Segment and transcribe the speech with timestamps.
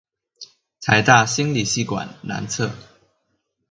[0.81, 2.73] 臺大心理系館南側